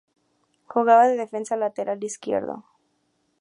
[0.65, 2.65] Jugaba de defensa lateral izquierdo.